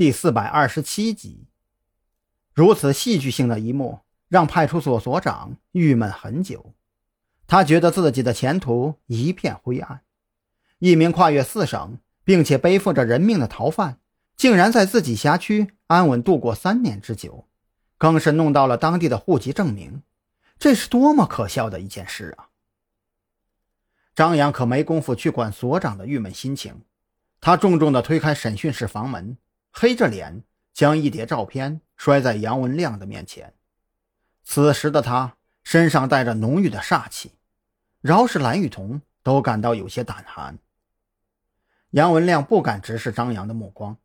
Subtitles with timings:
[0.00, 1.46] 第四百二十七集。
[2.54, 6.72] 如此戏剧性的一幕，让派出所所长郁闷很久。
[7.46, 10.00] 他觉得自己的前途一片灰暗。
[10.78, 13.98] 一名跨越四省，并且背负着人命的逃犯，
[14.38, 17.46] 竟然在自己辖区安稳度过三年之久，
[17.98, 20.02] 更是弄到了当地的户籍证明。
[20.58, 22.48] 这是多么可笑的一件事啊！
[24.14, 26.80] 张扬可没工夫去管所长的郁闷心情，
[27.38, 29.36] 他重重地推开审讯室房门，
[29.70, 30.42] 黑着脸
[30.72, 33.54] 将一叠照片摔在杨文亮的面前。
[34.42, 37.32] 此时的他身上带着浓郁的煞气，
[38.00, 40.58] 饶是蓝雨桐都感到有些胆寒。
[41.90, 43.96] 杨文亮不敢直视张扬的目光，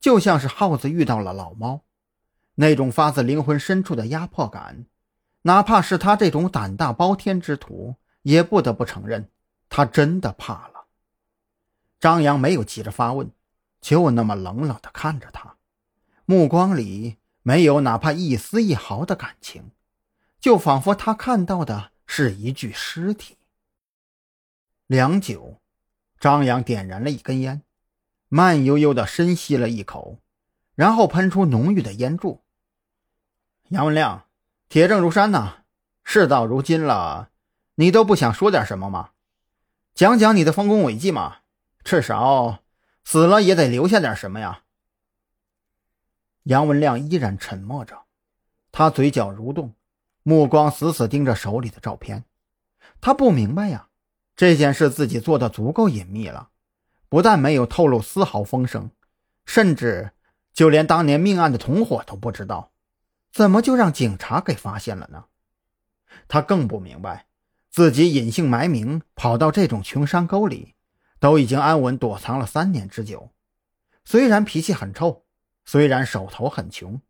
[0.00, 1.82] 就像是耗子遇到了老猫，
[2.54, 4.86] 那种发自灵魂深处的压迫感，
[5.42, 9.28] 哪怕是他这种胆大包天之徒，也不得不承认。
[9.68, 10.86] 他真的怕了。
[11.98, 13.30] 张扬没有急着发问，
[13.84, 15.56] 就那么冷冷地看着他，
[16.24, 19.72] 目光里没有哪怕一丝一毫的感情，
[20.40, 23.36] 就仿佛他看到的是一具尸体。
[24.86, 25.60] 良久，
[26.18, 27.60] 张扬点燃了一根烟，
[28.28, 30.16] 慢悠悠地深吸了一口，
[30.74, 32.42] 然后喷出浓郁的烟柱。
[33.68, 34.24] 杨文亮，
[34.70, 35.56] 铁证如山呐，
[36.02, 37.28] 事到如今了，
[37.74, 39.10] 你都不想说点什么吗？
[39.94, 41.40] 讲讲你的丰功伟绩嘛，
[41.84, 42.60] 至少
[43.04, 44.62] 死了也得留下点什么呀。
[46.44, 48.02] 杨文亮依然沉默着，
[48.72, 49.74] 他嘴角蠕动，
[50.22, 52.24] 目光死死盯着手里的照片。
[53.00, 53.88] 他不明白呀，
[54.36, 56.50] 这件事自己做的足够隐秘了，
[57.08, 58.90] 不但没有透露丝毫风声，
[59.46, 60.10] 甚至
[60.52, 62.72] 就连当年命案的同伙都不知道，
[63.32, 65.26] 怎么就让警察给发现了呢？
[66.28, 67.26] 他更不明白。
[67.70, 70.73] 自己隐姓埋名跑到这种穷山沟里，
[71.24, 73.30] 都已经安稳躲藏了三年之久。
[74.04, 75.24] 虽然脾气很臭，
[75.64, 77.00] 虽然手头很穷，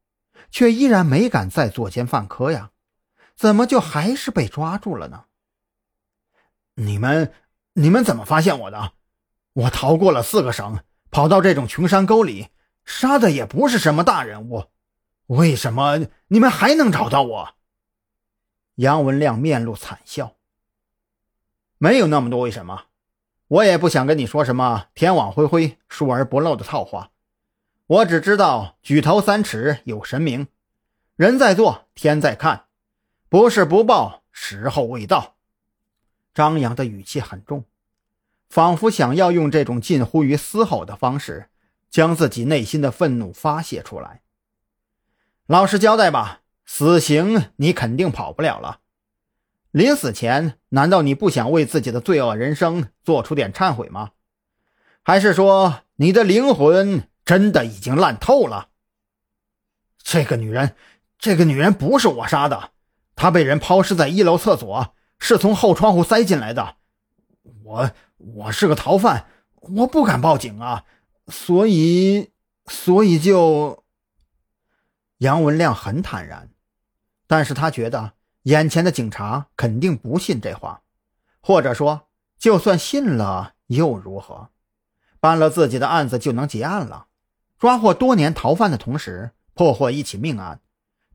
[0.53, 2.71] 却依然没敢再作奸犯科呀。
[3.35, 5.25] 怎么就还是被抓住了呢？
[6.75, 7.33] 你们，
[7.73, 8.93] 你们怎么发现我的？
[9.53, 10.79] 我逃过了四个省，
[11.11, 12.51] 跑到这种穷山沟里，
[12.85, 14.67] 杀的也不是什么大人物，
[15.27, 17.55] 为什么你们还能找到我？
[18.77, 20.37] 杨文亮面露惨笑。
[21.79, 22.85] 没有那么多为什么，
[23.49, 27.11] 我也不想跟你说什么天网恢恢，疏而不漏的套话。
[27.87, 30.49] 我只知道举头三尺有神明，
[31.17, 32.65] 人在做，天在看，
[33.29, 35.37] 不是不报，时候未到。
[36.33, 37.65] 张扬的语气很重，
[38.49, 41.51] 仿佛想要用这种近乎于嘶吼的方式，
[41.91, 44.23] 将自己内心的愤怒发泄出来。
[45.47, 48.81] 老实交代吧，死刑你肯定跑不了了。
[49.75, 54.11] 临死前，难道你不想为自己的罪恶人生做出点忏悔吗？
[55.03, 58.69] 还是说你的灵魂真的已经烂透了？
[59.99, 60.77] 这个女人，
[61.19, 62.71] 这个女人不是我杀的，
[63.17, 66.77] 她被人抛尸在一楼厕所，是从后窗户塞进来的。
[67.65, 69.27] 我我是个逃犯，
[69.57, 70.85] 我不敢报警啊，
[71.27, 72.31] 所以
[72.67, 73.83] 所以就……
[75.19, 76.51] 杨文亮很坦然，
[77.27, 78.14] 但是他觉得。
[78.45, 80.83] 眼前的警察肯定不信这话，
[81.41, 84.51] 或者说，就算信了又如何？
[85.19, 87.07] 办了自己的案子就能结案了，
[87.59, 90.61] 抓获多年逃犯的同时破获一起命案，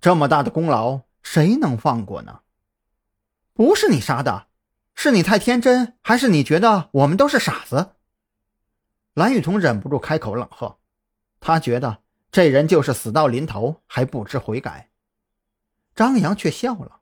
[0.01, 2.39] 这么大的功劳谁能放过呢？
[3.53, 4.47] 不是你杀的，
[4.95, 7.91] 是你太天真，还是你觉得我们都是傻子？
[9.13, 10.79] 蓝雨桐忍不住开口冷喝，
[11.39, 11.99] 他觉得
[12.31, 14.89] 这人就是死到临头还不知悔改。
[15.95, 16.98] 张扬却笑了。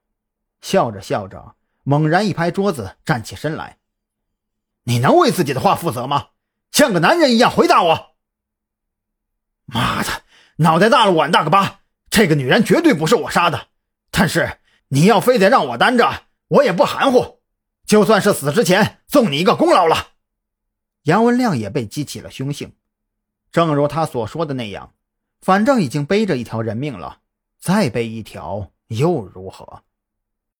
[0.62, 3.78] 笑着笑着，猛然一拍桌子，站起身来
[4.84, 6.29] ：“你能为自己的话负责吗？
[6.72, 8.16] 像个男人一样回答我！”
[9.66, 10.23] 妈的，
[10.57, 11.79] 脑袋大了碗大个疤！
[12.09, 13.67] 这个女人绝对不是我杀的，
[14.12, 17.40] 但是你要非得让我担着，我也不含糊，
[17.85, 20.13] 就算是死之前送你一个功劳了。
[21.03, 22.73] 杨文亮也被激起了凶性，
[23.51, 24.94] 正如他所说的那样，
[25.41, 27.20] 反正已经背着一条人命了，
[27.59, 29.84] 再背一条又如何？